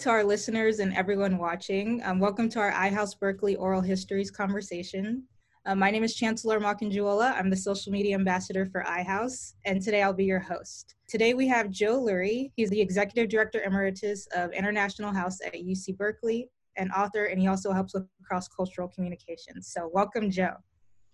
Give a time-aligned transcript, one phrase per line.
[0.00, 2.02] To our listeners and everyone watching.
[2.04, 5.22] Um, welcome to our iHouse Berkeley Oral Histories conversation.
[5.64, 7.32] Uh, my name is Chan'Cellore Makanjuola.
[7.32, 10.96] I'm the social media ambassador for iHouse, and today I'll be your host.
[11.08, 12.52] Today we have Joe Lurie.
[12.56, 17.46] He's the Executive Director Emeritus of International House at UC Berkeley, an author, and he
[17.46, 19.72] also helps with cross-cultural communications.
[19.72, 20.56] So welcome, Joe.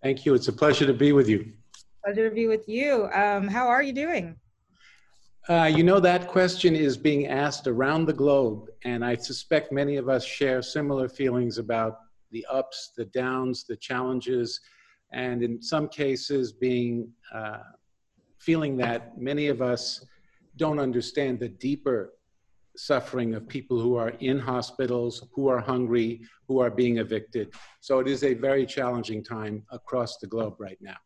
[0.02, 0.34] Thank you.
[0.34, 1.52] It's a pleasure to be with you.
[2.04, 3.08] Pleasure to be with you.
[3.14, 4.36] Um, how are you doing?
[5.48, 9.96] Uh, you know, that question is being asked around the globe, and I suspect many
[9.96, 11.98] of us share similar feelings about
[12.30, 14.60] the ups, the downs, the challenges,
[15.12, 17.58] and in some cases, being uh,
[18.38, 20.06] feeling that many of us
[20.56, 22.12] don't understand the deeper
[22.76, 27.52] suffering of people who are in hospitals, who are hungry, who are being evicted.
[27.80, 30.96] So it is a very challenging time across the globe right now.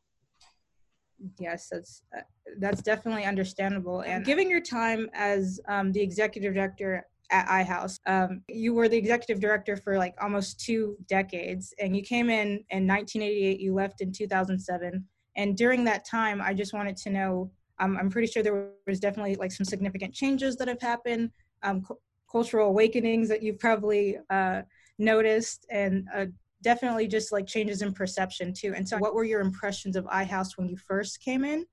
[1.39, 2.21] Yes, that's uh,
[2.59, 4.01] that's definitely understandable.
[4.01, 8.97] And given your time as um, the executive director at iHouse, um, you were the
[8.97, 13.61] executive director for like almost two decades, and you came in in 1988.
[13.61, 15.05] You left in 2007,
[15.37, 17.51] and during that time, I just wanted to know.
[17.79, 21.31] Um, I'm pretty sure there was definitely like some significant changes that have happened,
[21.63, 21.99] um, cu-
[22.31, 24.63] cultural awakenings that you've probably uh,
[24.99, 26.27] noticed, and uh,
[26.63, 28.75] definitely just like changes in perception too.
[28.75, 31.67] And so, what were your impressions of iHouse when you first came in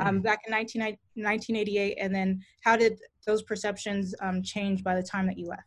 [0.00, 1.96] um, back in 19, 1988?
[2.00, 5.62] And then, how did those perceptions um, change by the time that you left?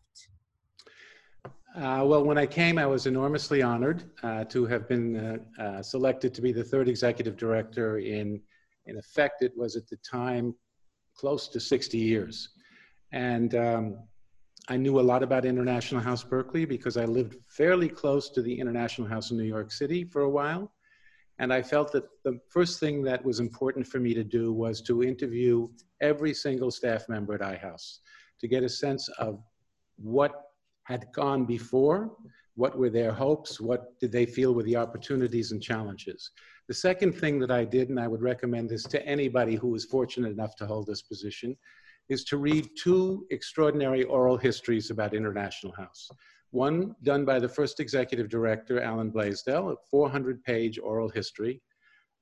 [1.76, 5.84] Uh, well, when I came, I was enormously honored uh, to have been uh, uh
[5.84, 8.42] selected to be the third executive director in,
[8.88, 10.56] in effect, it was at the time
[11.16, 12.50] close to 60 years.
[13.12, 13.98] And um,
[14.70, 18.60] I knew a lot about International House Berkeley because I lived fairly close to the
[18.60, 20.74] International House in New York City for a while.
[21.40, 24.82] And I felt that the first thing that was important for me to do was
[24.82, 25.70] to interview
[26.02, 28.00] every single staff member at iHouse
[28.40, 29.42] to get a sense of
[29.98, 30.34] what
[30.84, 32.12] had gone before,
[32.56, 36.32] what were their hopes, what did they feel were the opportunities and challenges.
[36.68, 39.86] The second thing that I did, and I would recommend this to anybody who is
[39.86, 41.56] fortunate enough to hold this position,
[42.10, 46.10] is to read two extraordinary oral histories about International House.
[46.52, 51.62] One done by the first executive director, Allen Blaisdell, a 400 page oral history.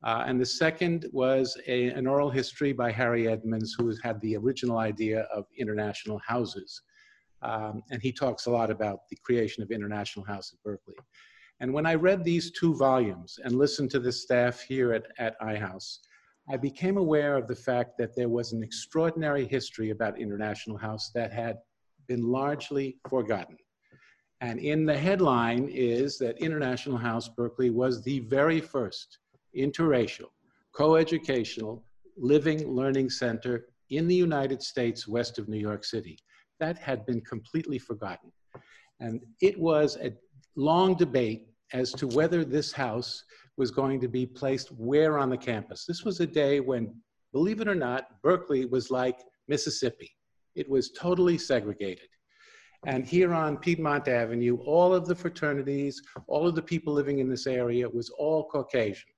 [0.04, 4.36] Uh, and the second was a, an oral history by Harry Edmonds, who had the
[4.36, 6.82] original idea of international houses.
[7.42, 10.96] Um, and he talks a lot about the creation of International House at Berkeley.
[11.60, 15.40] And when I read these two volumes and listened to the staff here at, at
[15.40, 16.00] iHouse,
[16.48, 21.10] I became aware of the fact that there was an extraordinary history about International House
[21.16, 21.58] that had
[22.08, 23.58] been largely forgotten.
[24.42, 29.18] And in the headline is that International House Berkeley was the very first
[29.58, 30.30] interracial,
[30.76, 31.84] coeducational,
[32.18, 36.20] living learning center in the United States west of New York City.
[36.60, 38.32] That had been completely forgotten.
[39.00, 40.14] And it was a
[40.56, 43.24] long debate as to whether this house
[43.58, 45.86] was going to be placed where on the campus.
[45.86, 46.94] This was a day when,
[47.32, 50.12] believe it or not, Berkeley was like Mississippi.
[50.56, 52.08] It was totally segregated.
[52.88, 57.30] And here on Piedmont Avenue, all of the fraternities, all of the people living in
[57.30, 59.10] this area was all Caucasian.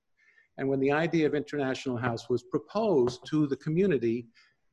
[0.58, 4.28] And when the idea of International House was proposed to the community,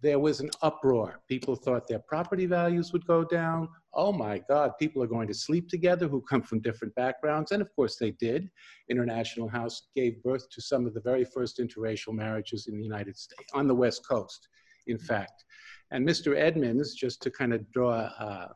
[0.04, 1.22] there was an uproar.
[1.28, 3.66] People thought their property values would go down.
[3.94, 7.52] Oh my God, people are going to sleep together who come from different backgrounds.
[7.52, 8.50] And of course they did.
[8.90, 13.16] International House gave birth to some of the very first interracial marriages in the United
[13.16, 14.46] States, on the West Coast,
[14.88, 15.06] in mm-hmm.
[15.06, 15.42] fact.
[15.90, 16.36] And Mr.
[16.36, 18.54] Edmonds, just to kind of draw a,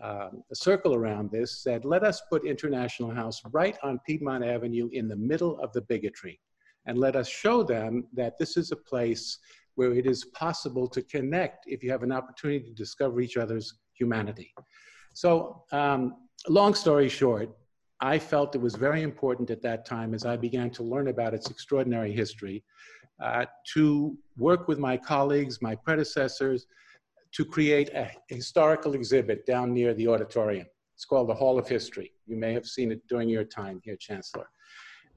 [0.00, 5.08] a circle around this, said, let us put International House right on Piedmont Avenue in
[5.08, 6.40] the middle of the bigotry.
[6.86, 9.38] And let us show them that this is a place
[9.76, 13.74] where it is possible to connect if you have an opportunity to discover each other's
[13.94, 14.52] humanity.
[15.14, 16.16] So, um,
[16.48, 17.50] long story short,
[18.00, 21.32] I felt it was very important at that time as I began to learn about
[21.32, 22.64] its extraordinary history
[23.22, 26.66] uh, to work with my colleagues, my predecessors,
[27.32, 30.66] to create a historical exhibit down near the auditorium.
[30.94, 32.12] It's called the Hall of History.
[32.26, 34.46] You may have seen it during your time here, Chan'Cellore.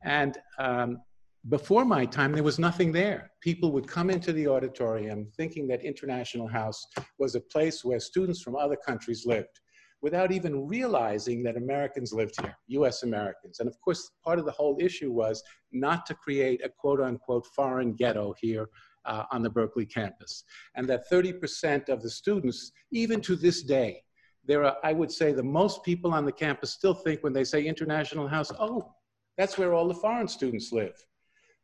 [0.03, 1.01] And um,
[1.49, 3.31] before my time, there was nothing there.
[3.41, 6.85] People would come into the auditorium thinking that International House
[7.17, 9.59] was a place where students from other countries lived
[10.01, 13.59] without even realizing that Americans lived here, US Americans.
[13.59, 17.45] And of course, part of the whole issue was not to create a quote unquote
[17.47, 18.69] foreign ghetto here
[19.05, 20.43] uh, on the Berkeley campus.
[20.75, 24.03] And that 30% of the students, even to this day,
[24.45, 27.43] there are, I would say, the most people on the campus still think when they
[27.43, 28.93] say International House, oh,
[29.37, 30.95] that's where all the foreign students live.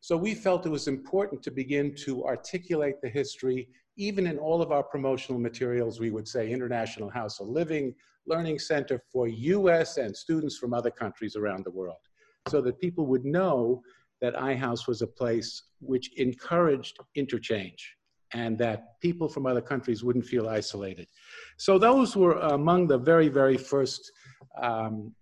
[0.06, 3.66] So we felt it was important to begin to articulate the history
[3.96, 7.92] even in all of our promotional materials, we would say International House of Living,
[8.24, 11.96] Learning Center for US and students from other countries around the world,
[12.46, 13.82] so that people would know
[14.20, 17.96] that iHouse was a place which encouraged interchange
[18.32, 21.08] and that people from other countries wouldn't feel isolated.
[21.56, 24.12] So those were among the very, very first
[24.62, 25.12] um,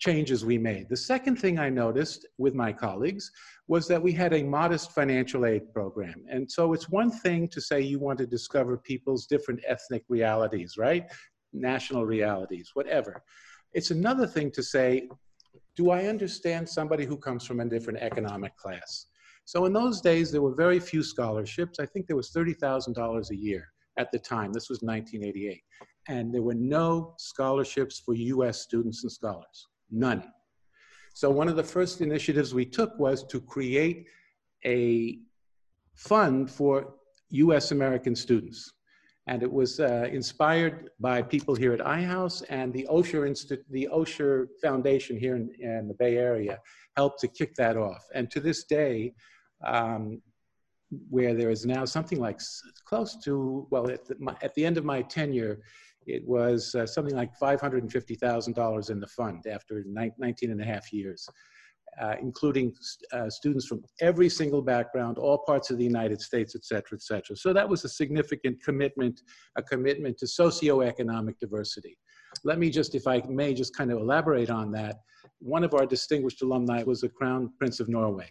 [0.00, 0.88] changes we made.
[0.88, 3.30] The second thing I noticed with my colleagues
[3.68, 6.24] was that we had a modest financial aid program.
[6.28, 10.76] And so it's one thing to say you want to discover people's different ethnic realities,
[10.78, 11.04] right?
[11.52, 13.22] National realities, whatever.
[13.74, 15.08] It's another thing to say,
[15.76, 19.06] do I understand somebody who comes from a different economic class?
[19.44, 21.78] So in those days, there were very few scholarships.
[21.78, 23.68] I think there was $30,000 a year
[23.98, 24.52] at the time.
[24.52, 25.62] This was 1988.
[26.08, 30.24] And there were no scholarships for US students and scholars, none.
[31.14, 34.06] So one of the first initiatives we took was to create
[34.64, 35.18] a
[35.94, 36.94] fund for
[37.30, 38.72] US American students.
[39.26, 43.88] And it was uh, inspired by people here at iHouse and the Osher, Institute, the
[43.92, 46.58] Osher Foundation here in, in the Bay Area
[46.96, 48.02] helped to kick that off.
[48.14, 49.14] And to this day,
[49.64, 50.20] um,
[51.08, 52.40] where there is now something like
[52.84, 55.60] close to, well, at the, my, at the end of my tenure,
[56.14, 61.28] it was uh, something like $550,000 in the fund after 19 and a half years,
[62.00, 62.74] uh, including
[63.12, 67.02] uh, students from every single background, all parts of the United States, et cetera, et
[67.02, 67.36] cetera.
[67.36, 69.22] So that was a significant commitment,
[69.56, 71.98] a commitment to socioeconomic diversity.
[72.44, 74.96] Let me just, if I may, just kind of elaborate on that.
[75.40, 78.30] One of our distinguished alumni was the Crown Prince of Norway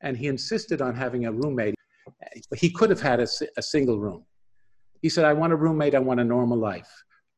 [0.00, 1.74] and he insisted on having a roommate.
[2.56, 3.26] He could have had a,
[3.56, 4.24] a single room.
[5.02, 6.90] He said, I want a roommate, I want a normal life.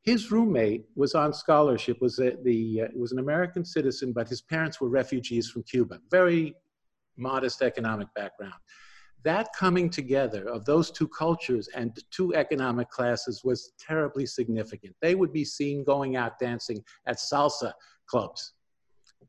[0.03, 4.41] His roommate was on scholarship, was, a, the, uh, was an American citizen, but his
[4.41, 6.01] parents were refugees from Cuba.
[6.11, 6.55] Very
[7.17, 8.55] modest economic background.
[9.23, 14.97] That coming together of those two cultures and two economic classes was terribly significant.
[15.03, 17.73] They would be seen going out dancing at salsa
[18.09, 18.55] clubs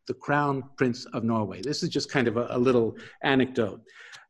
[0.07, 1.61] the Crown Prince of Norway.
[1.61, 3.81] This is just kind of a, a little anecdote.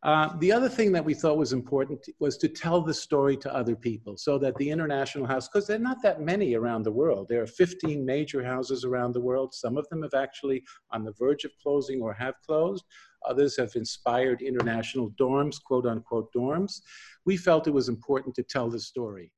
[0.04, 3.54] Uh, the other thing that we thought was important was to tell the story to
[3.54, 6.92] other people so that the International House, because there are not that many around the
[6.92, 9.54] world, there are 15 major houses around the world.
[9.54, 12.84] Some of them have actually on the verge of closing or have closed.
[13.30, 16.82] Others have inspired international dorms, quote unquote dorms.
[17.26, 19.32] We felt it was important to tell the story.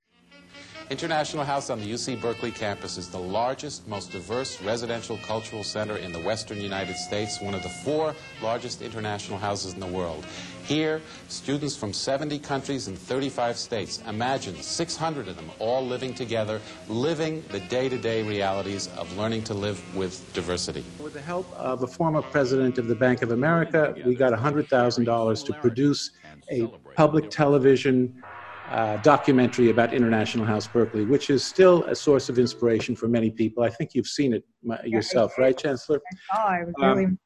[0.89, 5.97] International House on the UC Berkeley campus is the largest, most diverse residential cultural center
[5.97, 10.25] in the western United States, one of the four largest international houses in the world.
[10.63, 16.61] Here, students from 70 countries and 35 states, imagine 600 of them all living together,
[16.87, 20.85] living the day-to-day realities of learning to live with diversity.
[21.01, 25.45] With the help of a former president of the Bank of America, we got $100,000
[25.45, 26.11] to produce
[26.49, 28.23] a public television
[28.69, 33.29] uh, documentary about International House Berkeley, which is still a source of inspiration for many
[33.29, 33.63] people.
[33.63, 34.45] I think you've seen it
[34.85, 35.99] yourself, right, Chan'Cellore?
[36.31, 36.47] I saw.
[36.47, 37.17] I was really um,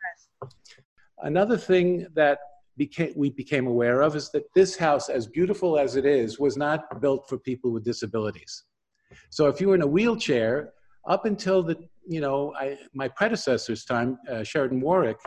[0.41, 0.55] impressed.
[1.19, 2.39] Another thing that
[2.77, 6.57] became, we became aware of is that this house, as beautiful as it is, was
[6.57, 8.63] not built for people with disabilities.
[9.29, 10.73] So if you were in a wheelchair,
[11.07, 15.17] up until the, you know, I, my predecessor's time, uh, Sheridan Warwick,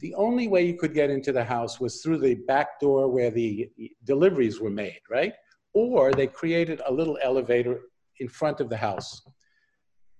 [0.00, 3.30] the only way you could get into the house was through the back door where
[3.30, 3.68] the
[4.04, 5.32] deliveries were made, right?
[5.78, 7.80] or they created a little elevator
[8.20, 9.22] in front of the house.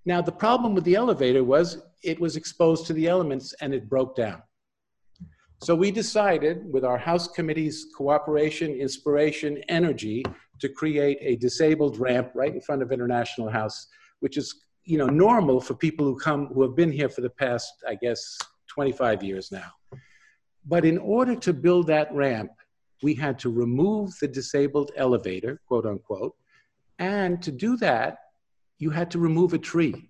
[0.05, 3.89] Now, the problem with the elevator was it was exposed to the elements and it
[3.89, 4.41] broke down.
[5.61, 10.23] So we decided, with our House Committee's cooperation, inspiration, energy,
[10.59, 13.87] to create a disabled ramp right in front of International House,
[14.21, 17.29] which is you know normal for people who come who have been here for the
[17.29, 18.37] past, I guess,
[18.67, 19.69] 25 years now.
[20.65, 22.51] But in order to build that ramp,
[23.03, 26.35] we had to remove the disabled elevator, quote unquote.
[26.99, 28.17] And to do that,
[28.77, 30.09] you had to remove a tree.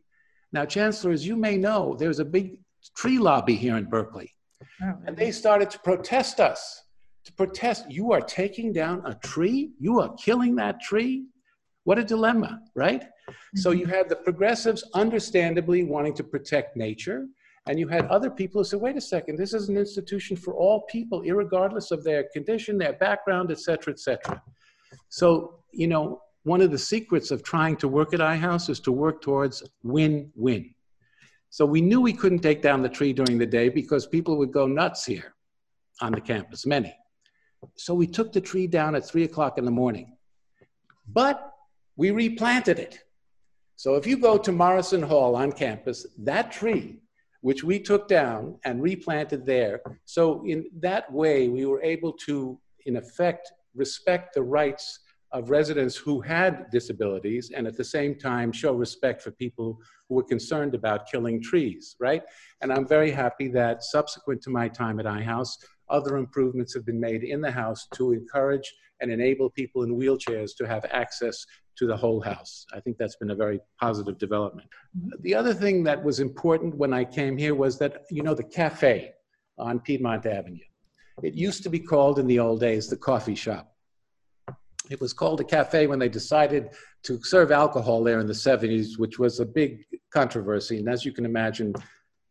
[0.52, 2.60] Now, Chan'Cellore, as you may know, there's a big
[2.96, 4.34] tree lobby here in Berkeley.
[4.82, 6.84] Oh, and they started to protest us,
[7.26, 9.72] to protest, you are taking down a tree?
[9.80, 11.26] You are killing that tree?
[11.84, 13.04] What a dilemma, right?
[13.04, 13.60] Mm-hmm.
[13.60, 17.26] So you had the progressives understandably wanting to protect nature,
[17.68, 20.54] and you had other people who said, wait a second, this is an institution for
[20.54, 24.42] all people, regardless of their condition, their background, et cetera, et cetera.
[25.10, 28.92] So, you know, one of the secrets of trying to work at iHouse is to
[28.92, 30.74] work towards win-win.
[31.50, 34.52] So we knew we couldn't take down the tree during the day because people would
[34.52, 35.34] go nuts here
[36.02, 36.96] on the campus, many.
[37.76, 40.16] So we took the tree down at three o'clock in the morning.
[41.12, 41.52] But
[41.98, 43.00] we replanted it.
[43.76, 47.00] So if you go to Morrison Hall on campus, that tree
[47.42, 49.82] which we took down and replanted there.
[50.06, 55.00] So in that way, we were able to, in effect, respect the rights
[55.32, 60.16] of residents who had disabilities and at the same time show respect for people who
[60.16, 62.24] were concerned about killing trees, right?
[62.62, 65.58] And I'm very happy that subsequent to my time at iHouse,
[65.90, 70.56] other improvements have been made in the house to encourage and enable people in wheelchairs
[70.58, 71.46] to have access
[71.78, 72.66] to the whole house.
[72.74, 74.68] I think that's been a very positive development.
[75.22, 78.44] The other thing that was important when I came here was that, you know, the
[78.44, 79.14] cafe
[79.58, 80.60] on Piedmont Avenue.
[81.24, 83.69] It used to be called in the old days the coffee shop.
[84.90, 86.70] It was called a cafe when they decided
[87.04, 90.80] to serve alcohol there in the 70s, which was a big controversy.
[90.80, 91.76] And as you can imagine,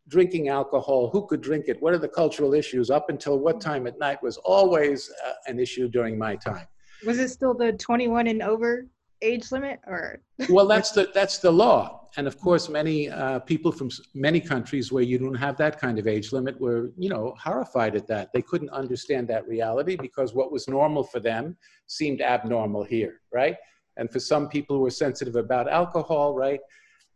[0.09, 3.87] drinking alcohol, who could drink it, what are the cultural issues, up until what time
[3.87, 6.67] at night was always uh, an issue during my time.
[7.05, 8.87] Was it still the 21 and over
[9.21, 10.19] age limit or?
[10.49, 12.07] well, that's the, that's the law.
[12.17, 15.99] And of course, many uh, people from many countries where you don't have that kind
[15.99, 18.33] of age limit were, you know, horrified at that.
[18.33, 21.55] They couldn't understand that reality because what was normal for them
[21.87, 23.55] seemed abnormal here, right?
[23.97, 26.61] And for some people who are sensitive about alcohol, right?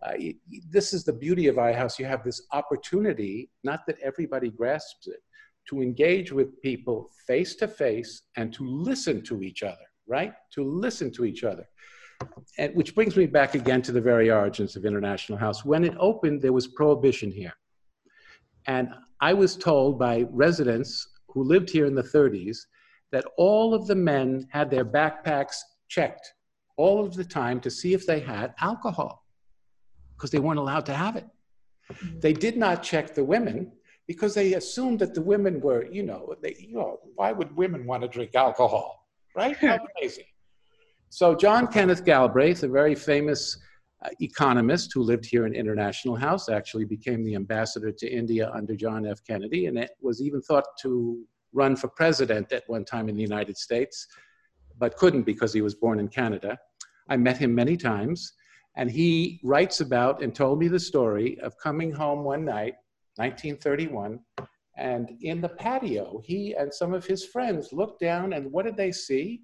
[0.06, 0.14] Uh,
[0.70, 1.98] this is the beauty of iHouse.
[1.98, 5.22] You have this opportunity, not that everybody grasps it,
[5.70, 10.34] to engage with people face to face and to listen to each other, right?
[10.54, 11.68] To listen to each other.
[12.58, 15.66] And, which brings me back again to the very origins of International House.
[15.66, 17.54] When it opened, there was prohibition here.
[18.68, 22.58] And I was told by residents who lived here in the 30s
[23.12, 25.58] that all of the men had their backpacks
[25.90, 26.34] checked
[26.78, 29.24] all of the time to see if they had alcohol
[30.16, 31.28] because they weren't allowed to have it.
[31.92, 32.20] Mm-hmm.
[32.20, 33.72] They did not check the women
[34.08, 37.86] because they assumed that the women were, you know, they, you know, why would women
[37.86, 39.03] want to drink alcohol,
[39.36, 39.56] right?
[39.62, 40.26] How crazy.
[41.10, 43.58] So John Kenneth Galbraith, a very famous
[44.04, 48.76] uh, economist who lived here in International House, actually became the ambassador to India under
[48.76, 49.20] John F.
[49.26, 51.24] Kennedy, and it was even thought to
[51.54, 54.08] run for president at one time in the United States,
[54.80, 56.58] but couldn't because he was born in Canada.
[57.10, 58.34] I met him many times,
[58.76, 62.74] and he writes about and told me the story of coming home one night,
[63.18, 64.20] 1931,
[64.78, 68.78] and in the patio, he and some of his friends looked down, and what did
[68.78, 69.42] they see?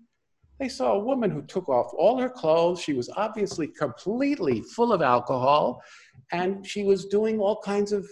[0.59, 2.81] they saw a woman who took off all her clothes.
[2.81, 5.81] She was obviously completely full of alcohol,
[6.31, 8.07] and she was doing all kinds of,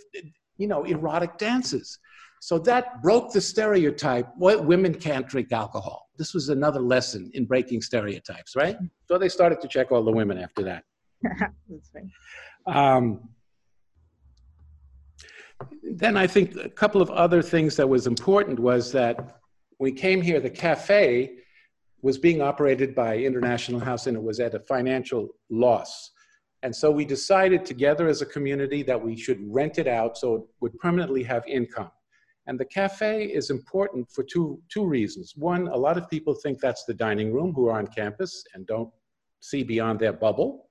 [0.58, 2.00] you know, erotic dances.
[2.40, 4.28] So that broke the stereotype.
[4.38, 6.08] Women can't drink alcohol.
[6.18, 8.78] This was another lesson in breaking stereotypes, right?
[9.08, 10.84] So they started to check all the women after that.
[11.24, 12.12] That's fine.
[12.66, 13.30] Um,
[15.84, 19.40] then I think a couple of other things that was important was that
[19.80, 21.38] we came here, the cafe
[22.02, 26.12] was being operated by International House and it was at a financial loss.
[26.64, 30.36] And so we decided together as a community that we should rent it out so
[30.36, 31.92] it would permanently have income.
[32.48, 35.34] And the cafe is important for two, two reasons.
[35.36, 38.66] One, a lot of people think that's the dining room who are on campus and
[38.66, 38.90] don't
[39.42, 40.70] see beyond their bubble.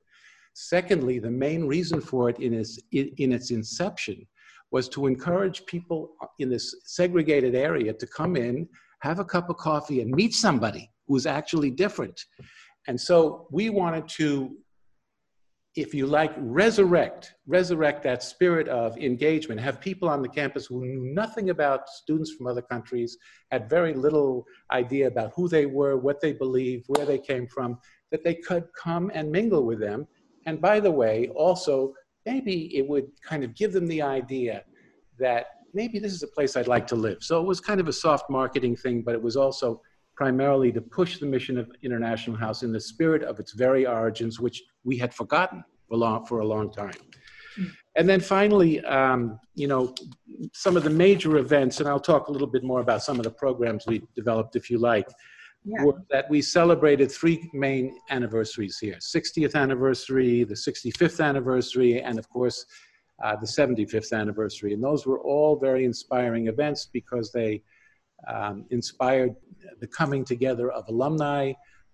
[0.54, 4.26] Secondly, the main reason for it in its, in its inception
[4.70, 8.68] was to encourage people in this segregated area to come in,
[9.00, 12.20] have a cup of coffee, and meet somebody who's actually different.
[12.88, 14.56] And so we wanted to,
[15.76, 20.85] if you like, resurrect, resurrect that spirit of engagement, have people on the campus who
[20.85, 23.16] knew nothing about students from other countries,
[23.50, 27.78] had very little idea about who they were, what they believed, where they came from,
[28.11, 30.06] that they could come and mingle with them.
[30.46, 31.92] And by the way, also,
[32.26, 34.64] maybe it would kind of give them the idea
[35.18, 37.18] that maybe this is a place I'd like to live.
[37.21, 39.80] So it was kind of a soft marketing thing, but it was also
[40.16, 44.40] primarily to push the mission of International House in the spirit of its very origins,
[44.40, 46.95] which we had forgotten for, long, for a long time.
[47.97, 49.95] And then finally, um, you know,
[50.52, 53.25] some of the major events, and I'll talk a little bit more about some of
[53.25, 55.09] the programs we developed if you like,
[55.66, 55.85] yeah.
[56.11, 62.64] that we celebrated three main anniversaries here 60th anniversary, the 65th anniversary, and of course,
[63.25, 64.75] uh, the 75th anniversary.
[64.75, 67.62] And those were all very inspiring events because they
[68.28, 69.35] um, inspired
[69.80, 71.52] the coming together of alumni,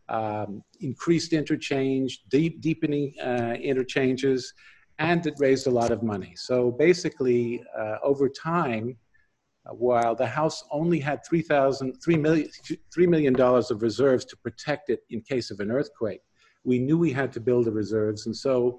[0.09, 4.52] um, increased interchange, deep, deepening uh, interchanges,
[4.99, 6.35] and it raised a lot of money.
[6.37, 8.97] So basically, uh, over time,
[9.71, 15.00] while the House only had $3, $3 million, $3 million of reserves to protect it
[15.11, 16.21] in case of an earthquake,
[16.64, 18.26] we knew we had to build the reserves.
[18.26, 18.78] And so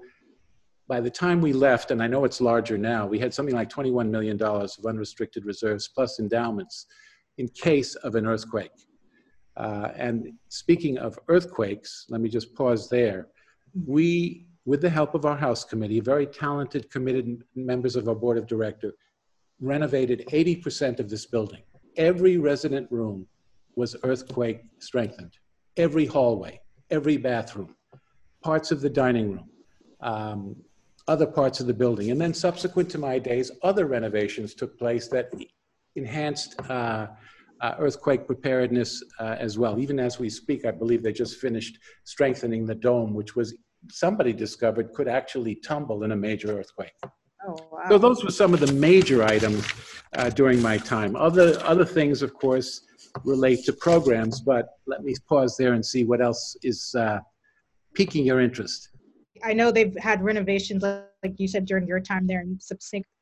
[0.86, 3.70] by the time we left, and I know it's larger now, we had something like
[3.70, 6.86] $21 million of unrestricted reserves plus endowments
[7.38, 8.70] in case of an earthquake.
[9.56, 13.28] Uh, and speaking of earthquakes, let me just pause there.
[13.86, 18.36] We, with the help of our House Committee, very talented, committed members of our Board
[18.36, 18.94] of Directors,
[19.60, 21.62] renovated 80% of this building.
[21.96, 23.26] Every resident room
[23.76, 25.36] was earthquake strengthened,
[25.76, 26.60] every hallway.
[26.90, 27.74] every bathroom,
[28.42, 29.48] parts of the dining room,
[30.00, 30.56] um,
[31.08, 32.10] other parts of the building.
[32.10, 35.32] And then subsequent to my days, other renovations took place that
[35.96, 37.08] enhanced uh,
[37.60, 39.78] uh, earthquake preparedness uh, as well.
[39.78, 43.54] Even as we speak, I believe they just finished strengthening the dome, which was
[43.90, 46.94] somebody discovered could actually tumble in a major earthquake.
[47.46, 47.82] Oh, wow.
[47.88, 49.66] So those were some of the major items
[50.16, 51.16] uh, during my time.
[51.16, 52.82] Other other things, of course,
[53.24, 57.18] relate to programs, but let me pause there and see what else is uh,
[57.94, 58.88] piquing your interest.
[59.42, 62.60] I know they've had renovations, like you said, during your time there and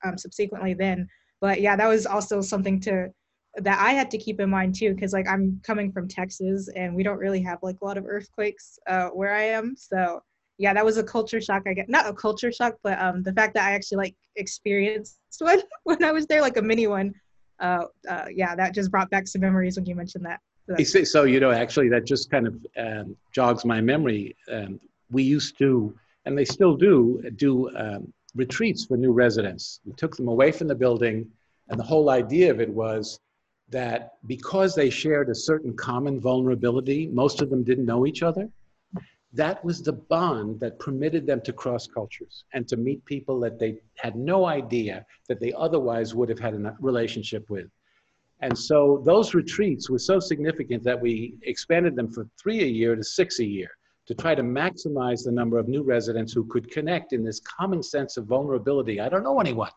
[0.04, 1.08] um, subsequently then.
[1.40, 3.08] But yeah, that was also something to
[3.56, 6.94] that I had to keep in mind too, because like I'm coming from Texas and
[6.94, 9.74] we don't really have like a lot of earthquakes uh, where I am.
[9.76, 10.22] So
[10.58, 11.62] yeah, that was a culture shock.
[11.66, 15.18] I get not a culture shock, but um, the fact that I actually like experienced
[15.38, 17.14] one when I was there, like a mini one.
[17.60, 20.40] Uh, uh, yeah, that just brought back some memories when you mentioned that.
[20.84, 24.36] So, so you know, actually, that just kind of um, jogs my memory.
[24.50, 24.80] Um,
[25.10, 25.94] we used to,
[26.24, 29.80] and they still do, do um, retreats for new residents.
[29.84, 31.28] We took them away from the building,
[31.68, 33.20] and the whole idea of it was
[33.70, 38.48] that because they shared a certain common vulnerability, most of them didn't know each other.
[39.34, 43.58] That was the bond that permitted them to cross cultures and to meet people that
[43.58, 47.68] they had no idea that they otherwise would have had a relationship with.
[48.40, 52.94] And so those retreats were so significant that we expanded them from three a year
[52.96, 53.70] to six a year
[54.06, 57.82] to try to maximize the number of new residents who could connect in this common
[57.82, 59.00] sense of vulnerability.
[59.00, 59.70] I don't know anyone.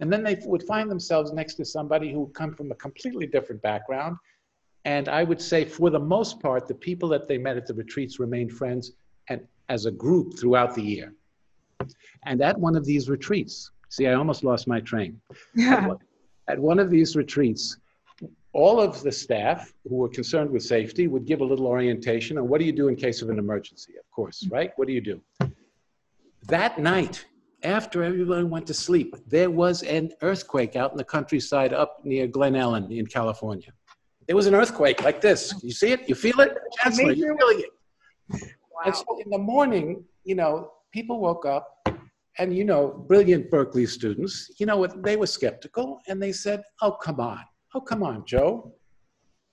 [0.00, 3.62] And then they would find themselves next to somebody who come from a completely different
[3.62, 4.16] background.
[4.84, 7.74] And I would say, for the most part, the people that they met at the
[7.74, 8.92] retreats remained friends
[9.28, 11.14] and as a group throughout the year.
[12.24, 15.20] And at one of these retreats, see, I almost lost my train.
[15.54, 15.90] Yeah.
[16.48, 17.76] At, at one of these retreats,
[18.52, 22.48] all of the staff who were concerned with safety would give a little orientation on
[22.48, 24.54] what do you do in case of an emergency, of course, mm-hmm.
[24.54, 24.72] right?
[24.76, 25.22] What do you do?
[26.48, 27.24] That night,
[27.62, 32.26] after everyone went to sleep, there was an earthquake out in the countryside up near
[32.26, 33.72] Glen Ellen in California.
[34.26, 35.54] There was an earthquake like this.
[35.62, 36.08] You see it?
[36.08, 36.56] You feel it?
[36.80, 37.70] Chan'Cellore, you're feeling it.
[38.30, 38.82] Wow.
[38.86, 41.88] And so in the morning, you know, people woke up
[42.38, 46.92] and, you know, brilliant Berkeley students, you know they were skeptical and they said, oh,
[46.92, 47.40] come on.
[47.74, 48.72] Oh, come on, Joe.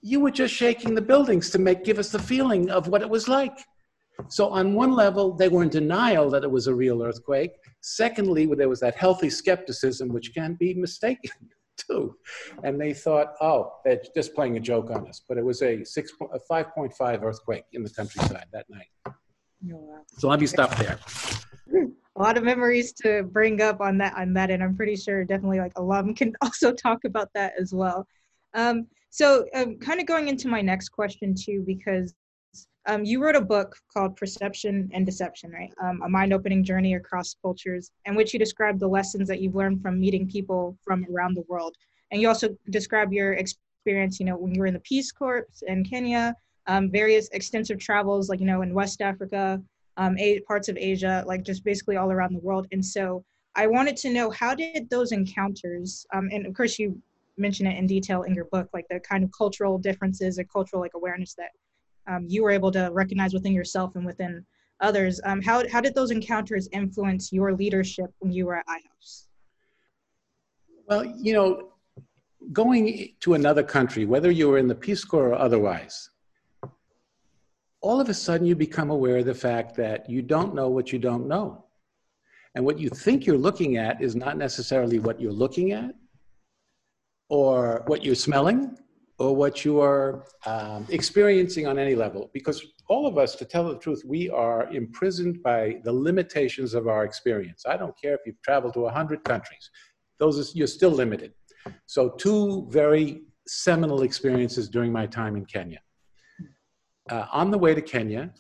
[0.01, 3.09] You were just shaking the buildings to make, give us the feeling of what it
[3.09, 3.57] was like.
[4.29, 7.51] So on one level, they were in denial that it was a real earthquake.
[7.81, 11.31] Secondly, there was that healthy skepticism, which can be mistaken
[11.87, 12.15] too.
[12.63, 15.21] And they thought, oh, they're just playing a joke on us.
[15.27, 18.87] But it was a six, a 5.5 earthquake in the countryside that night.
[19.73, 19.99] Oh.
[20.17, 20.99] So let me stop there.
[21.73, 25.23] a lot of memories to bring up on that on that and i'm pretty sure
[25.23, 28.05] definitely like alum can also talk about that as well
[28.55, 32.13] um, so um, kind of going into my next question too because
[32.87, 37.35] um, you wrote a book called perception and deception right um, a mind-opening journey across
[37.41, 41.35] cultures in which you describe the lessons that you've learned from meeting people from around
[41.35, 41.75] the world
[42.11, 45.45] and you also describe your experience you know when you were in the peace corps
[45.67, 46.33] in kenya
[46.67, 49.61] um, various extensive travels like you know in west africa
[49.99, 52.67] um, parts of Asia, like just basically all around the world.
[52.71, 53.23] And so
[53.55, 56.99] I wanted to know how did those encounters, um, and of course you
[57.37, 60.81] mention it in detail in your book, like the kind of cultural differences and cultural
[60.81, 61.49] like awareness that
[62.09, 64.45] um, you were able to recognize within yourself and within
[64.81, 65.21] others.
[65.23, 69.25] Um, how, how did those encounters influence your leadership when you were at iHouse?
[70.87, 71.73] Well, you know,
[72.51, 76.09] going to another country, whether you were in the Peace Corps or otherwise,
[77.81, 80.91] all of a sudden you become aware of the fact that you don't know what
[80.91, 81.65] you don't know.
[82.55, 85.93] And what you think you're looking at is not necessarily what you're looking at,
[87.29, 88.75] or what you're smelling,
[89.19, 92.31] or what you are um, experiencing on any level.
[92.33, 96.87] Because all of us, to tell the truth, we are imprisoned by the limitations of
[96.87, 97.63] our experience.
[97.67, 99.69] I don't care if you've traveled to 100 countries,
[100.17, 101.33] those you're still limited.
[101.85, 105.79] So, two very seminal experiences during my time in Kenya
[107.09, 108.31] uh, on the way to Kenya,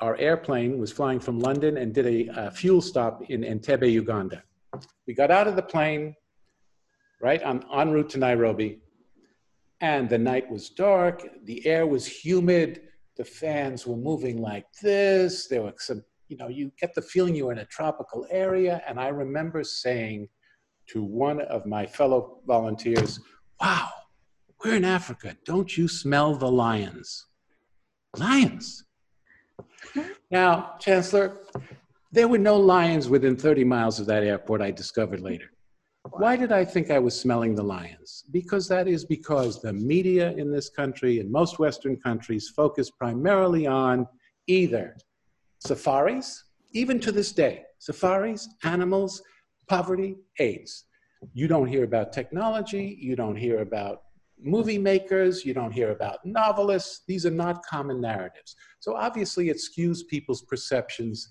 [0.00, 4.42] our airplane was flying from London and did a, a, fuel stop in Entebbe, Uganda.
[5.06, 6.14] We got out of the plane,
[7.20, 8.80] right, on, en route to Nairobi,
[9.80, 12.82] and the night was dark, the air was humid,
[13.16, 15.46] the fans were moving like this.
[15.46, 18.82] There were some, you know, you get the feeling you were in a tropical area.
[18.86, 20.28] And I remember saying
[20.88, 23.20] to one of my fellow volunteers,
[23.60, 23.88] Wow,
[24.64, 25.36] we're in Africa.
[25.44, 27.26] Don't you smell the lions?
[28.16, 28.84] Lions.
[30.30, 31.36] Now, Chan'Cellore,
[32.12, 35.50] there were no lions within 30 miles of that airport, I discovered later.
[36.12, 38.24] Why did I think I was smelling the lions?
[38.30, 43.66] Because that is because the media in this country and most Western countries focus primarily
[43.66, 44.06] on
[44.46, 44.96] either
[45.60, 49.22] safaris, even to this day, safaris, animals,
[49.68, 50.84] poverty, AIDS.
[51.32, 54.02] You don't hear about technology, you don't hear about
[54.42, 57.02] movie makers, you don't hear about novelists.
[57.06, 58.56] These are not common narratives.
[58.80, 61.28] So obviously, it skews people's perceptions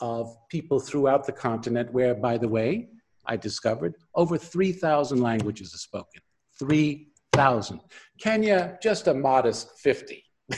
[0.00, 2.88] of people throughout the continent, where, by the way,
[3.28, 6.22] I discovered over 3,000 languages are spoken.
[6.58, 7.80] 3,000.
[8.18, 10.24] Kenya, just a modest 50.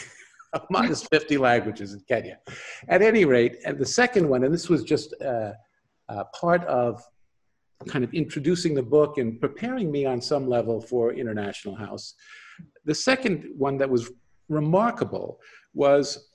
[0.54, 2.38] a modest 50 languages in Kenya.
[2.88, 5.52] At any rate, and the second one, and this was just uh,
[6.08, 7.02] uh, part of
[7.88, 12.14] kind of introducing the book and preparing me on some level for International House.
[12.84, 14.10] The second one that was
[14.48, 15.40] remarkable
[15.74, 16.28] was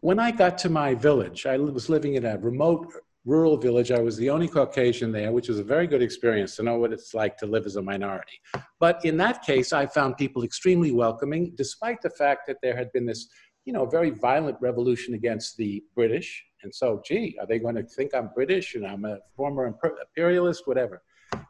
[0.00, 2.92] when I got to my village, I was living in a remote
[3.24, 3.90] rural village.
[3.90, 6.92] I was the only Caucasian there, which was a very good experience to know what
[6.92, 8.40] it's like to live as a minority.
[8.78, 12.90] But in that case, I found people extremely welcoming, despite the fact that there had
[12.92, 13.28] been this,
[13.64, 17.82] you know, very violent revolution against the British and so, gee, are they going to
[17.82, 21.02] think I'm British and I'm a former imperialist, whatever?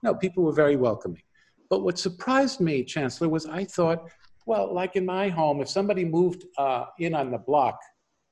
[0.03, 1.23] No, people were very welcoming.
[1.69, 4.09] But what surprised me, Chan'Cellore, was I thought,
[4.47, 7.79] well, like in my home, if somebody moved uh, in on the block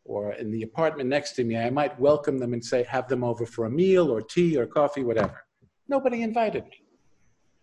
[0.09, 3.23] or in the apartment next to me, I might welcome them and say, have them
[3.23, 5.45] over for a meal or tea or coffee, whatever.
[5.87, 6.83] Nobody invited me.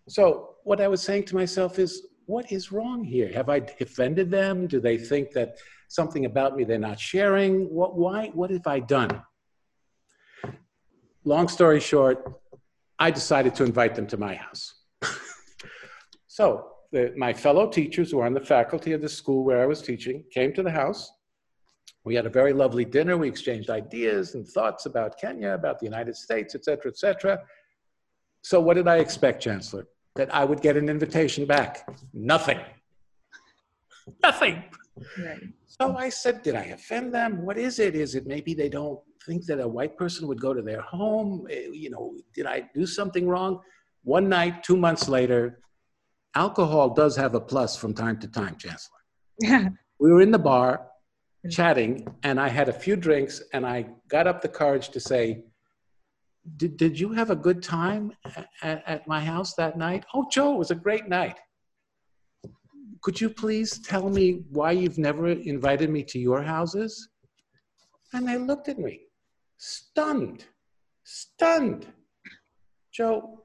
[0.08, 3.32] So what I was saying to myself is, what is wrong here?
[3.34, 4.68] Have I offended them?
[4.68, 5.58] Do they think that
[5.90, 7.66] something about me they're not sharing?
[7.70, 9.22] What, why, what have I done?
[11.24, 12.32] Long story short,
[13.00, 14.76] I decided to invite them to my house.
[16.28, 19.66] so the, my fellow teachers who are on the faculty of the school where I
[19.66, 21.12] was teaching came to the house.
[22.06, 23.18] We had a very lovely dinner.
[23.18, 27.40] We exchanged ideas and thoughts about Kenya, about the United States, et cetera, et cetera.
[28.44, 29.88] So what did I expect, Chan'Cellore?
[30.16, 31.86] That I would get an invitation back.
[32.14, 32.60] Nothing.
[34.24, 34.64] Nothing.
[35.18, 35.42] Right.
[35.66, 37.44] So I said, Did I offend them?
[37.44, 37.96] What is it?
[37.96, 41.48] Is it maybe they don't think that a white person would go to their home?
[41.50, 43.60] Eh, you know, did I do something wrong?
[44.04, 45.60] One night, two months later,
[46.36, 49.76] alcohol does have a plus from time to time, Chan'Cellore.
[50.00, 50.88] We were in the bar
[51.50, 55.44] chatting, and I had a few drinks, and I got up the courage to say,
[56.58, 58.12] did, did you have a good time
[58.62, 60.06] at, at my house that night?
[60.14, 61.38] Oh, Joe, it was a great night
[63.06, 67.10] could you please tell me why you've never invited me to your houses?
[68.14, 69.02] And they looked at me,
[69.58, 70.46] stunned,
[71.04, 71.86] stunned.
[72.92, 73.44] Joe,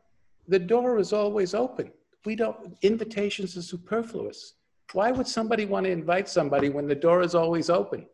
[0.48, 1.92] the door is always open.
[2.24, 4.54] We don't, invitations are superfluous.
[4.92, 8.07] Why would somebody want to invite somebody when the door is always open?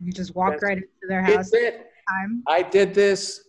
[0.00, 1.52] You just walk That's, right into their house.
[1.52, 1.86] It.
[2.08, 2.42] Time.
[2.46, 3.44] I did this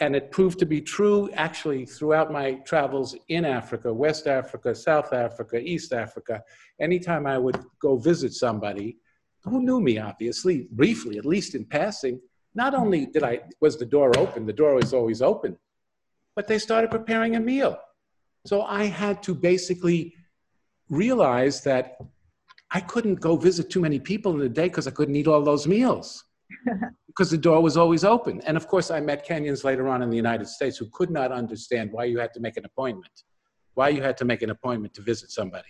[0.00, 5.12] and it proved to be true actually throughout my travels in Africa, West Africa, South
[5.12, 6.42] Africa, East Africa.
[6.80, 8.98] Anytime I would go visit somebody
[9.44, 12.20] who knew me, obviously, briefly, at least in passing,
[12.54, 15.56] not only did I was the door open, the door was always open,
[16.34, 17.78] but they started preparing a meal.
[18.46, 20.14] So I had to basically
[20.88, 21.98] realize that
[22.70, 25.42] I couldn't go visit too many people in a day because I couldn't eat all
[25.42, 26.24] those meals
[27.06, 28.40] because the door was always open.
[28.42, 31.32] And of course, I met Kenyans later on in the United States who could not
[31.32, 33.22] understand why you had to make an appointment,
[33.74, 35.68] why you had to make an appointment to visit somebody.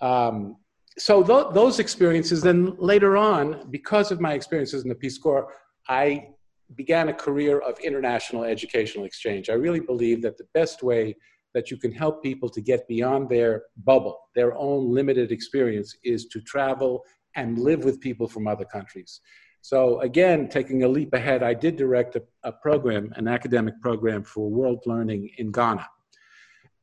[0.00, 0.56] Um,
[0.96, 5.52] so th- those experiences, then later on, because of my experiences in the Peace Corps,
[5.88, 6.28] I
[6.76, 9.50] began a career of international educational exchange.
[9.50, 11.16] I really believe that the best way
[11.54, 16.26] that you can help people to get beyond their bubble, their own limited experience, is
[16.26, 17.02] to travel
[17.36, 19.20] and live with people from other countries.
[19.60, 24.22] So again, taking a leap ahead, I did direct a, a program, an academic program
[24.22, 25.88] for world learning in Ghana.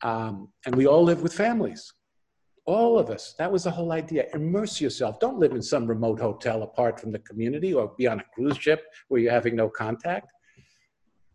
[0.02, 1.94] Um, and we all live with families.
[2.66, 3.36] All of us.
[3.38, 4.26] That was the whole idea.
[4.34, 5.20] Immerse yourself.
[5.20, 8.58] Don't live in some remote hotel apart from the community or be on a cruise
[8.58, 10.32] ship where you're having no contact.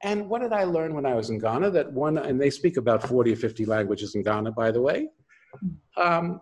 [0.03, 1.71] And what did I learn when I was in Ghana?
[1.71, 5.09] That one, and they speak about 40 or 50 languages in Ghana, by the way.
[5.97, 6.41] Um,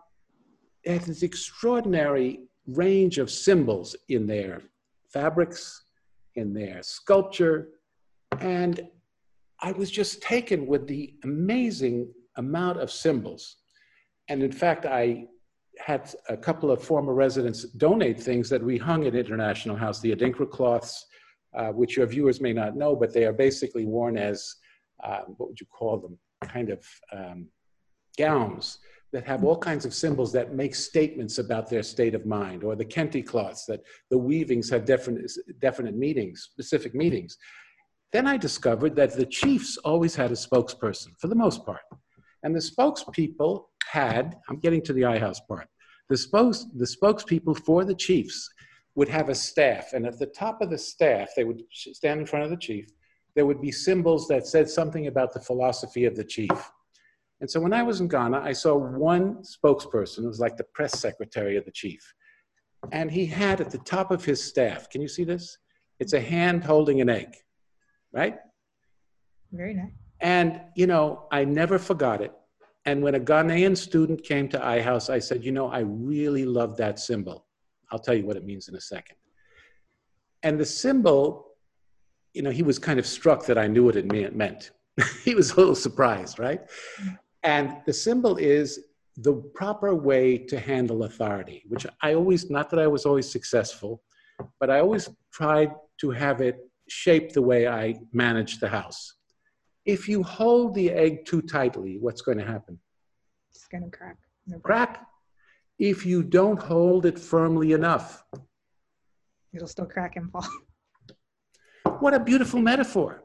[0.82, 4.62] it has this extraordinary range of symbols in their
[5.12, 5.84] fabrics,
[6.34, 7.68] in their sculpture.
[8.40, 8.88] And
[9.60, 13.56] I was just taken with the amazing amount of symbols.
[14.28, 15.26] And in fact, I
[15.78, 20.14] had a couple of former residents donate things that we hung at International House, the
[20.14, 21.06] Adinkra cloths,
[21.56, 24.56] uh, which your viewers may not know, but they are basically worn as,
[25.02, 27.46] uh, what would you call them, kind of um,
[28.18, 28.78] gowns
[29.12, 32.74] that have all kinds of symbols that make statements about their state of mind, or
[32.74, 37.36] the kente cloths that the weavings have definite, definite meanings, specific meanings.
[38.12, 41.82] Then I discovered that the chiefs always had a spokesperson for the most part.
[42.42, 45.68] And the spokespeople had, I'm getting to the I House part,
[46.08, 48.50] the, spokes, the spokespeople for the chiefs
[48.94, 52.26] would have a staff, and at the top of the staff, they would stand in
[52.26, 52.86] front of the chief.
[53.34, 56.70] There would be symbols that said something about the philosophy of the chief.
[57.40, 60.64] And so when I was in Ghana, I saw one spokesperson who was like the
[60.72, 62.14] press secretary of the chief.
[62.92, 65.58] And he had at the top of his staff, can you see this?
[65.98, 67.34] It's a hand holding an egg,
[68.12, 68.36] right?
[69.52, 69.90] Very nice.
[70.20, 72.32] And, you know, I never forgot it.
[72.86, 76.76] And when a Ghanaian student came to iHouse, I said, you know, I really love
[76.76, 77.46] that symbol.
[77.90, 79.16] I'll tell you what it means in a second.
[80.42, 81.46] And the symbol,
[82.32, 84.70] you know, he was kind of struck that I knew what it meant.
[85.24, 86.60] he was a little surprised, right?
[87.42, 88.80] And the symbol is
[89.16, 94.02] the proper way to handle authority, which I always, not that I was always successful,
[94.60, 99.14] but I always tried to have it shape the way I managed the house.
[99.86, 102.78] If you hold the egg too tightly, what's going to happen?
[103.50, 104.16] It's going to crack.
[104.46, 105.06] No crack.
[105.78, 108.24] If you don't hold it firmly enough,
[109.52, 110.46] it'll still crack and fall.
[111.98, 113.24] What a beautiful metaphor.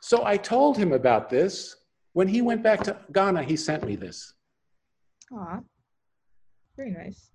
[0.00, 1.76] So I told him about this.
[2.12, 4.34] When he went back to Ghana, he sent me this.
[5.32, 5.60] Aw,
[6.76, 7.30] very nice.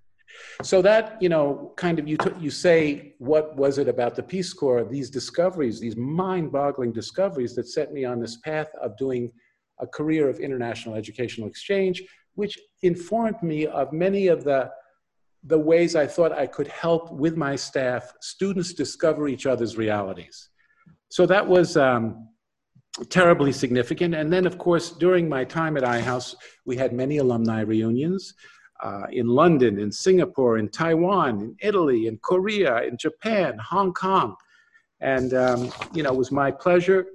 [0.62, 4.24] So that, you know, kind of you, t- you say, what was it about the
[4.24, 8.95] Peace Corps, these discoveries, these mind boggling discoveries that set me on this path of
[8.98, 9.32] doing
[9.80, 12.04] a career of international educational exchange,
[12.39, 14.62] which informed me of many of the,
[15.43, 20.49] the ways I thought I could help with my staff students discover each other's realities.
[21.10, 22.30] So that was um,
[23.10, 24.15] terribly significant.
[24.15, 28.34] And then, of course, during my time at iHouse, we had many alumni reunions
[28.88, 34.36] uh, in London, in Singapore, in Taiwan, in Italy, in Korea, in Japan, Hong Kong.
[35.02, 37.06] And, um, you know, it was my pleasure.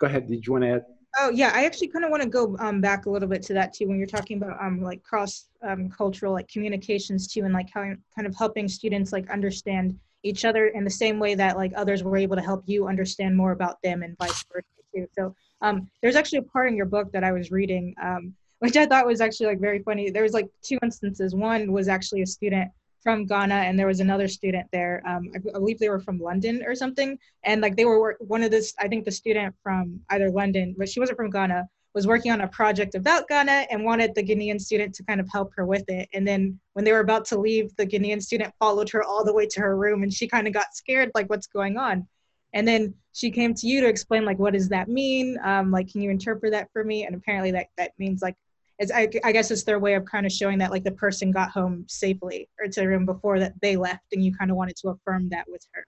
[0.00, 0.26] Go ahead.
[0.26, 0.84] Did you want to add?
[1.18, 3.54] Oh yeah, I actually kind of want to go um, back a little bit to
[3.54, 3.86] that too.
[3.86, 7.82] When you're talking about um, like cross um, cultural like communications too, and like how
[8.14, 12.02] kind of helping students like understand each other in the same way that like others
[12.02, 15.06] were able to help you understand more about them and vice versa too.
[15.18, 18.76] So um, there's actually a part in your book that I was reading um, which
[18.76, 20.08] I thought was actually like very funny.
[20.08, 21.34] There was like two instances.
[21.34, 22.70] One was actually a student
[23.02, 25.02] from Ghana, and there was another student there.
[25.06, 27.18] Um, I, believe they were from London or something.
[27.44, 30.88] And like they were one of this, I think the student from either London, but
[30.88, 34.60] she wasn't from Ghana, was working on a project about Ghana and wanted the Ghanaian
[34.60, 36.08] student to kind of help her with it.
[36.14, 39.34] And then when they were about to leave, the Ghanaian student followed her all the
[39.34, 42.06] way to her room, and she kind of got scared, like what's going on.
[42.54, 45.38] And then she came to you to explain like what does that mean?
[45.42, 47.04] Um, like can you interpret that for me?
[47.04, 48.36] And apparently that that means like
[48.82, 51.30] it's I, I guess it's their way of kind of showing that like the person
[51.30, 54.56] got home safely or to the room before that they left and you kind of
[54.56, 55.86] wanted to affirm that with her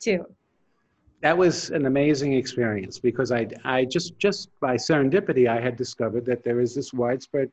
[0.00, 0.26] too.
[1.20, 6.26] That was an amazing experience because I, I just just by serendipity I had discovered
[6.26, 7.50] that there is this widespread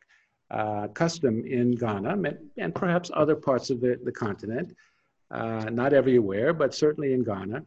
[0.52, 2.18] uh, custom in Ghana
[2.58, 4.76] and perhaps other parts of the, the continent,
[5.32, 7.64] uh, not everywhere, but certainly in Ghana,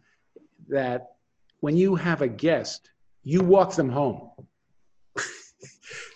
[0.68, 1.14] that
[1.61, 2.90] when you have a guest,
[3.24, 4.30] you walk them home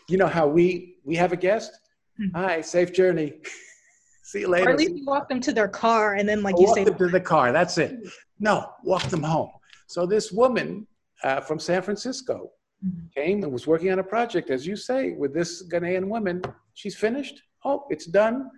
[0.08, 1.72] you know how we we have a guest.
[2.20, 2.36] Mm-hmm.
[2.36, 3.34] Hi, safe journey.
[4.22, 4.68] See you later.
[4.68, 6.84] Or at least you walk them to their car and then like you walk say
[6.84, 7.52] them to the car.
[7.52, 7.98] That's it.
[8.38, 9.50] No, walk them home.
[9.86, 10.86] So this woman
[11.24, 12.50] uh, from San Francisco
[12.84, 13.06] mm-hmm.
[13.14, 16.42] came and was working on a project, as you say, with this Ghanaian woman.
[16.74, 17.42] She's finished.
[17.64, 18.50] Oh, it's done.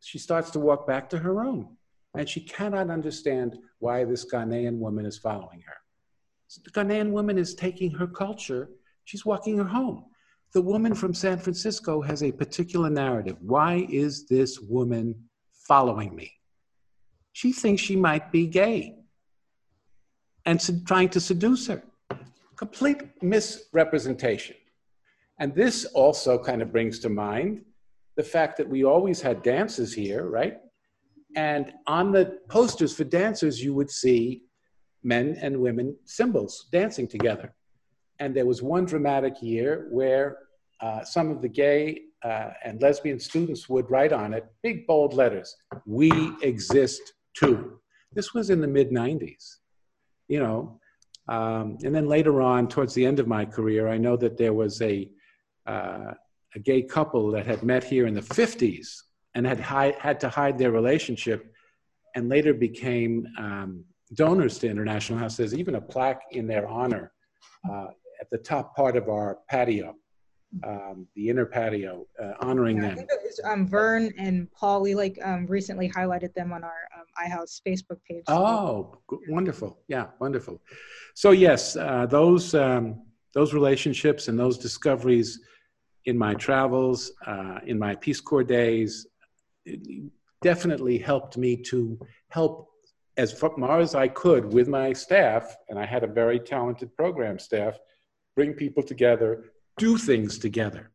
[0.00, 1.76] She starts to walk back to her room,
[2.16, 5.76] and she cannot understand why this Ghanaian woman is following her.
[6.46, 8.70] So the Ghanaian woman is taking her culture.
[9.04, 10.04] She's walking her home
[10.54, 13.36] the woman from San Francisco has a particular narrative.
[13.40, 15.14] Why is this woman
[15.66, 16.32] following me?
[17.32, 18.96] She thinks she might be gay
[20.46, 21.82] and trying to seduce her.
[22.56, 24.56] Complete misrepresentation.
[25.38, 27.62] And this also kind of brings to mind
[28.16, 30.58] the fact that we always had dances here, right?
[31.36, 34.44] And on the posters for dancers, you would see
[35.04, 37.54] men and women symbols dancing together.
[38.20, 40.38] And there was one dramatic year where
[40.80, 45.14] uh, some of the gay uh, and lesbian students would write on it, big bold
[45.14, 46.10] letters, we
[46.42, 47.78] exist too.
[48.12, 49.56] This was in the mid 90s,
[50.28, 50.80] you know.
[51.28, 54.54] Um, and then later on, towards the end of my career, I know that there
[54.54, 55.08] was a,
[55.66, 56.14] uh,
[56.54, 58.88] a gay couple that had met here in the 50s
[59.34, 61.52] and had, hi- had to hide their relationship
[62.14, 65.36] and later became um, donors to International House.
[65.36, 67.12] There's even a plaque in their honor
[67.70, 67.88] uh,
[68.20, 69.94] at the top part of our patio,
[70.64, 73.06] um, the inner patio, uh, honoring yeah, them.
[73.24, 77.60] Was, um, Vern and Paul, we like um, recently highlighted them on our um, iHouse
[77.66, 78.24] Facebook page.
[78.28, 78.96] Oh,
[79.28, 79.80] wonderful!
[79.88, 80.60] Yeah, wonderful.
[81.14, 83.02] So yes, uh, those um,
[83.34, 85.40] those relationships and those discoveries
[86.06, 89.06] in my travels, uh, in my Peace Corps days,
[90.40, 91.98] definitely helped me to
[92.30, 92.68] help
[93.18, 97.38] as far as I could with my staff, and I had a very talented program
[97.38, 97.76] staff,
[98.38, 99.46] bring people together,
[99.78, 100.92] do things together.